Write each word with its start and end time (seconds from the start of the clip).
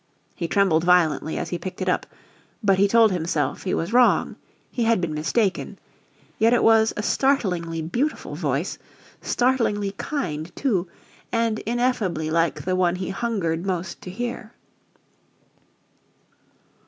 He 0.33 0.47
trembled 0.47 0.83
violently 0.83 1.37
as 1.37 1.49
he 1.49 1.59
picked 1.59 1.79
it 1.79 1.87
up, 1.87 2.07
but 2.63 2.79
he 2.79 2.87
told 2.87 3.11
himself 3.11 3.61
he 3.61 3.73
was 3.75 3.93
wrong 3.93 4.35
he 4.71 4.85
had 4.85 4.99
been 4.99 5.13
mistaken 5.13 5.77
yet 6.39 6.53
it 6.53 6.63
was 6.63 6.91
a 6.97 7.03
startlingly 7.03 7.83
beautiful 7.83 8.33
voice; 8.33 8.79
startlingly 9.21 9.91
kind, 9.99 10.51
too, 10.55 10.87
and 11.31 11.59
ineffably 11.67 12.31
like 12.31 12.63
the 12.65 12.75
one 12.75 12.95
he 12.95 13.09
hungered 13.11 13.63
most 13.63 14.01
to 14.01 14.09
hear. 14.09 14.53